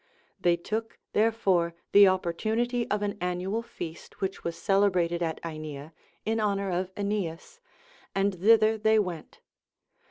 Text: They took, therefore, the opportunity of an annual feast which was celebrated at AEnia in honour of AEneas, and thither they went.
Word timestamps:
They 0.39 0.57
took, 0.57 0.97
therefore, 1.13 1.75
the 1.91 2.07
opportunity 2.07 2.89
of 2.89 3.03
an 3.03 3.19
annual 3.21 3.61
feast 3.61 4.19
which 4.19 4.43
was 4.43 4.57
celebrated 4.57 5.21
at 5.21 5.39
AEnia 5.43 5.91
in 6.25 6.39
honour 6.39 6.71
of 6.71 6.91
AEneas, 6.95 7.59
and 8.15 8.33
thither 8.33 8.79
they 8.79 8.97
went. 8.97 9.41